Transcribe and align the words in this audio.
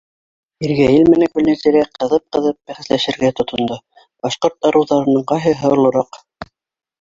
Иргәйел 0.67 1.03
менән 1.09 1.29
Гөлнәзирә 1.35 1.83
ҡыҙып-ҡыҙып 1.97 2.57
бәхәсләшергә 2.71 3.31
тотондо: 3.41 3.77
башҡорт 4.27 4.71
ырыуҙарының 4.71 5.29
ҡайһыһы 5.35 5.71
олораҡ? 5.77 6.21